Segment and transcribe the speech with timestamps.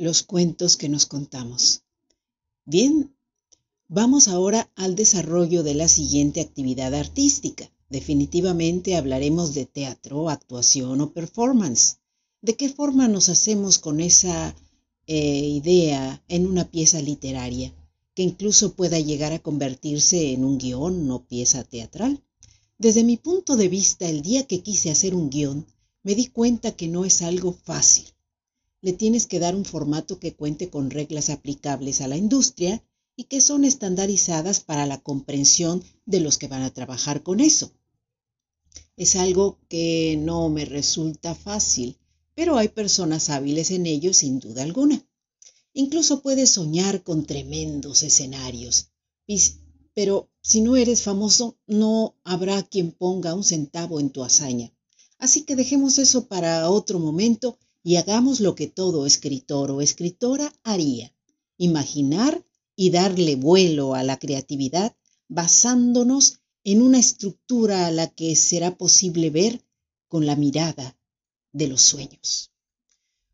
[0.00, 1.82] los cuentos que nos contamos.
[2.64, 3.14] Bien,
[3.86, 7.70] vamos ahora al desarrollo de la siguiente actividad artística.
[7.90, 11.98] Definitivamente hablaremos de teatro, actuación o performance.
[12.40, 14.56] ¿De qué forma nos hacemos con esa
[15.06, 17.74] eh, idea en una pieza literaria,
[18.14, 22.24] que incluso pueda llegar a convertirse en un guion o pieza teatral?
[22.78, 25.66] Desde mi punto de vista, el día que quise hacer un guion,
[26.02, 28.06] me di cuenta que no es algo fácil
[28.82, 32.82] le tienes que dar un formato que cuente con reglas aplicables a la industria
[33.16, 37.72] y que son estandarizadas para la comprensión de los que van a trabajar con eso.
[38.96, 41.98] Es algo que no me resulta fácil,
[42.34, 45.06] pero hay personas hábiles en ello sin duda alguna.
[45.72, 48.90] Incluso puedes soñar con tremendos escenarios,
[49.94, 54.72] pero si no eres famoso no habrá quien ponga un centavo en tu hazaña.
[55.18, 60.52] Así que dejemos eso para otro momento y hagamos lo que todo escritor o escritora
[60.62, 61.14] haría,
[61.56, 62.44] imaginar
[62.76, 64.96] y darle vuelo a la creatividad
[65.28, 69.64] basándonos en una estructura a la que será posible ver
[70.08, 70.98] con la mirada
[71.52, 72.50] de los sueños.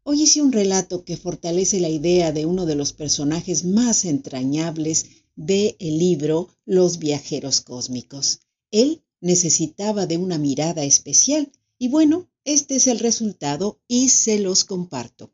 [0.03, 5.07] Hoy hice un relato que fortalece la idea de uno de los personajes más entrañables
[5.35, 8.41] del el libro Los viajeros cósmicos.
[8.71, 14.65] Él necesitaba de una mirada especial y bueno, este es el resultado y se los
[14.65, 15.33] comparto.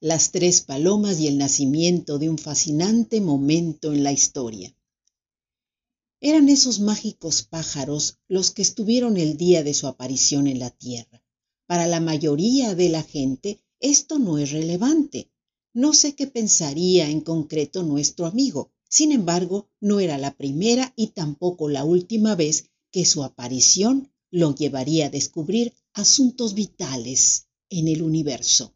[0.00, 4.76] Las tres palomas y el nacimiento de un fascinante momento en la historia.
[6.20, 11.22] Eran esos mágicos pájaros los que estuvieron el día de su aparición en la Tierra.
[11.66, 15.30] Para la mayoría de la gente esto no es relevante.
[15.72, 18.72] No sé qué pensaría en concreto nuestro amigo.
[18.88, 24.56] Sin embargo, no era la primera y tampoco la última vez que su aparición lo
[24.56, 28.74] llevaría a descubrir asuntos vitales en el universo.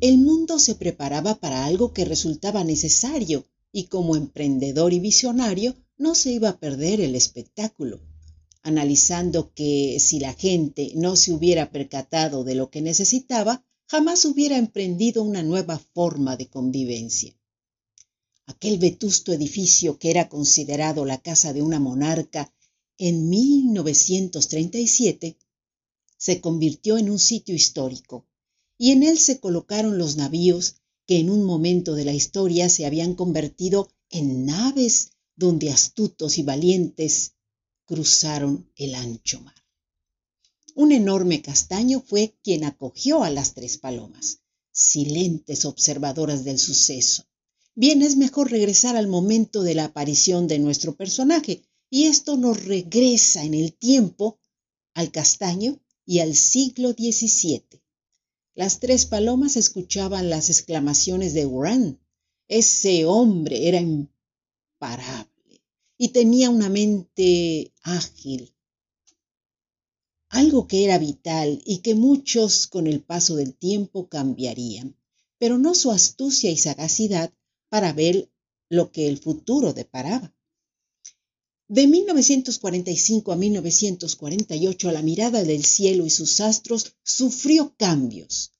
[0.00, 6.14] El mundo se preparaba para algo que resultaba necesario y como emprendedor y visionario no
[6.14, 8.00] se iba a perder el espectáculo.
[8.62, 14.58] Analizando que si la gente no se hubiera percatado de lo que necesitaba, jamás hubiera
[14.58, 17.36] emprendido una nueva forma de convivencia.
[18.46, 22.54] Aquel vetusto edificio que era considerado la casa de una monarca
[22.96, 25.36] en 1937
[26.22, 28.28] se convirtió en un sitio histórico,
[28.78, 32.86] y en él se colocaron los navíos que en un momento de la historia se
[32.86, 37.32] habían convertido en naves donde astutos y valientes
[37.86, 39.56] cruzaron el ancho mar.
[40.76, 47.24] Un enorme castaño fue quien acogió a las tres palomas, silentes observadoras del suceso.
[47.74, 52.64] Bien, es mejor regresar al momento de la aparición de nuestro personaje, y esto nos
[52.64, 54.38] regresa en el tiempo
[54.94, 57.80] al castaño y al siglo XVII.
[58.54, 62.00] Las tres palomas escuchaban las exclamaciones de Urán.
[62.48, 65.32] Ese hombre era imparable
[65.96, 68.52] y tenía una mente ágil,
[70.28, 74.96] algo que era vital y que muchos con el paso del tiempo cambiarían,
[75.38, 77.32] pero no su astucia y sagacidad
[77.68, 78.30] para ver
[78.68, 80.34] lo que el futuro deparaba.
[81.72, 88.52] De 1945 a 1948 la mirada del cielo y sus astros sufrió cambios.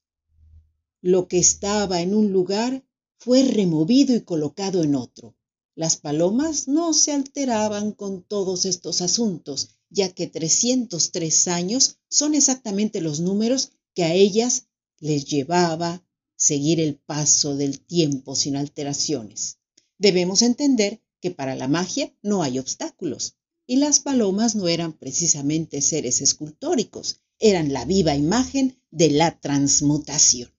[1.03, 2.87] Lo que estaba en un lugar
[3.19, 5.37] fue removido y colocado en otro.
[5.75, 13.03] Las palomas no se alteraban con todos estos asuntos, ya que 303 años son exactamente
[13.03, 14.69] los números que a ellas
[15.01, 16.03] les llevaba
[16.35, 19.59] seguir el paso del tiempo sin alteraciones.
[19.99, 25.81] Debemos entender que para la magia no hay obstáculos, y las palomas no eran precisamente
[25.81, 30.51] seres escultóricos, eran la viva imagen de la transmutación.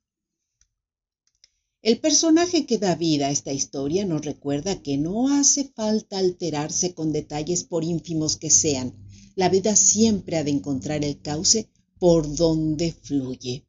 [1.82, 6.94] El personaje que da vida a esta historia nos recuerda que no hace falta alterarse
[6.94, 8.94] con detalles por ínfimos que sean.
[9.36, 11.68] La vida siempre ha de encontrar el cauce
[12.00, 13.66] por donde fluye.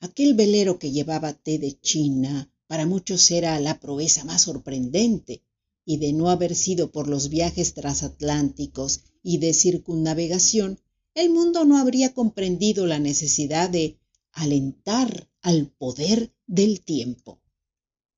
[0.00, 5.42] Aquel velero que llevaba té de China para muchos era la proeza más sorprendente,
[5.86, 10.78] y de no haber sido por los viajes transatlánticos y de circunnavegación,
[11.14, 13.96] el mundo no habría comprendido la necesidad de
[14.32, 17.40] alentar al poder del tiempo.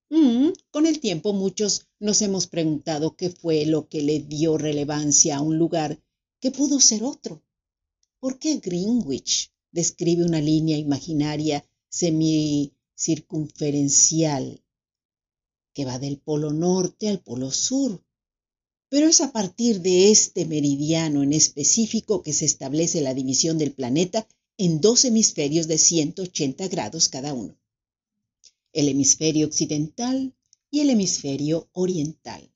[0.08, 5.36] Mm, con el tiempo muchos nos hemos preguntado qué fue lo que le dio relevancia
[5.36, 6.02] a un lugar
[6.40, 7.42] que pudo ser otro.
[8.18, 14.62] ¿Por qué Greenwich describe una línea imaginaria semicircunferencial
[15.78, 18.02] que va del polo norte al polo sur.
[18.88, 23.70] Pero es a partir de este meridiano en específico que se establece la división del
[23.70, 24.26] planeta
[24.56, 27.56] en dos hemisferios de 180 grados cada uno.
[28.72, 30.34] el hemisferio occidental
[30.68, 32.52] y el hemisferio oriental.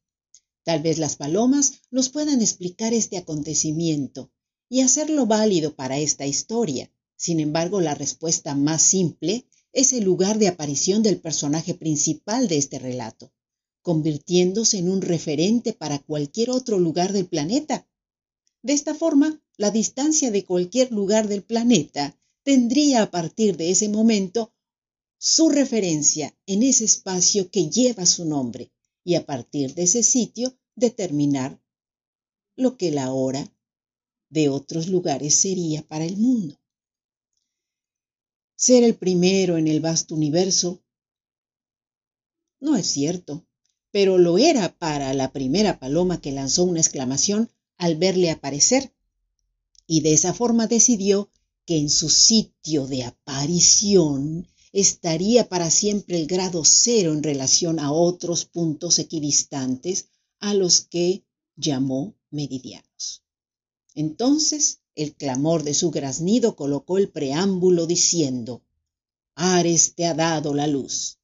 [0.64, 4.32] Tal vez las palomas nos puedan explicar este acontecimiento
[4.68, 6.90] y hacerlo válido para esta historia.
[7.14, 12.58] Sin embargo, la respuesta más simple es el lugar de aparición del personaje principal de
[12.58, 13.32] este relato,
[13.80, 17.88] convirtiéndose en un referente para cualquier otro lugar del planeta.
[18.62, 23.88] De esta forma, la distancia de cualquier lugar del planeta tendría a partir de ese
[23.88, 24.52] momento
[25.19, 28.72] su referencia en ese espacio que lleva su nombre
[29.04, 31.60] y a partir de ese sitio determinar
[32.56, 33.52] lo que la hora
[34.28, 36.62] de otros lugares sería para el mundo.
[38.64, 40.85] Ser el primero en el vasto universo
[42.61, 43.44] no es cierto,
[43.91, 48.94] pero lo era para la primera paloma que lanzó una exclamación al verle aparecer,
[49.88, 51.29] y de esa forma decidió
[51.67, 57.91] que en su sitio de aparición estaría para siempre el grado cero en relación a
[57.91, 60.06] otros puntos equidistantes
[60.38, 61.25] a los que
[61.56, 63.25] llamó meridianos.
[63.97, 68.62] Entonces el clamor de su graznido colocó el preámbulo diciendo,
[69.34, 71.18] Ares te ha dado la luz.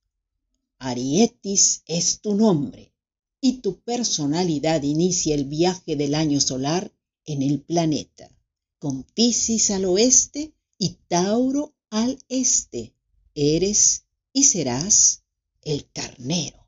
[0.78, 2.92] Arietis es tu nombre
[3.40, 6.92] y tu personalidad inicia el viaje del año solar
[7.24, 8.30] en el planeta,
[8.78, 12.94] con Piscis al oeste y Tauro al este.
[13.34, 15.22] Eres y serás
[15.62, 16.67] el carnero.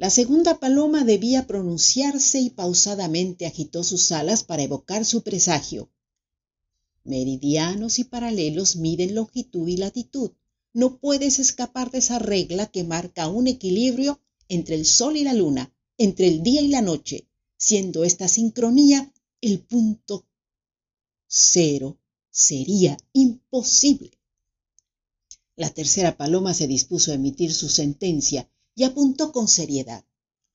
[0.00, 5.90] La segunda paloma debía pronunciarse y pausadamente agitó sus alas para evocar su presagio.
[7.02, 10.30] Meridianos y paralelos miden longitud y latitud.
[10.72, 15.34] No puedes escapar de esa regla que marca un equilibrio entre el sol y la
[15.34, 20.28] luna, entre el día y la noche, siendo esta sincronía el punto
[21.26, 21.98] cero.
[22.30, 24.12] Sería imposible.
[25.56, 28.48] La tercera paloma se dispuso a emitir su sentencia
[28.78, 30.04] y apuntó con seriedad.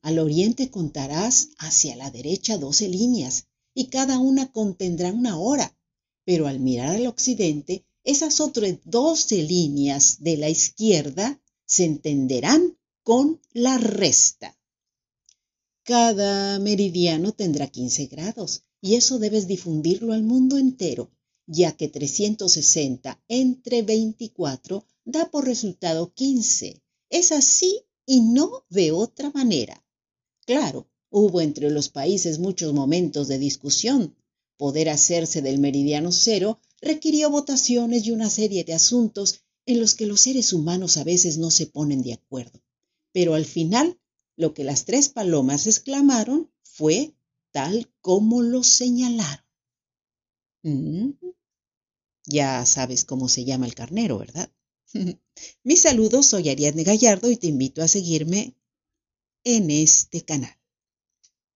[0.02, 5.78] Al oriente contarás hacia la derecha doce líneas, y cada una contendrá una hora.
[6.24, 13.42] Pero al mirar al occidente, esas otras doce líneas de la izquierda se entenderán con
[13.52, 14.58] la resta.
[15.84, 21.12] Cada meridiano tendrá 15 grados y eso debes difundirlo al mundo entero,
[21.46, 26.82] ya que 360 entre 24 da por resultado 15.
[27.10, 29.84] Es así y no de otra manera.
[30.46, 34.16] Claro, hubo entre los países muchos momentos de discusión.
[34.58, 40.06] Poder hacerse del meridiano cero requirió votaciones y una serie de asuntos en los que
[40.06, 42.62] los seres humanos a veces no se ponen de acuerdo
[43.14, 43.98] pero al final
[44.36, 47.14] lo que las tres palomas exclamaron fue
[47.52, 49.46] tal como lo señalaron.
[50.64, 51.12] Mm,
[52.26, 54.52] ya sabes cómo se llama el carnero, ¿verdad?
[55.64, 58.56] Mis saludos, soy Ariadne Gallardo y te invito a seguirme
[59.44, 60.56] en este canal.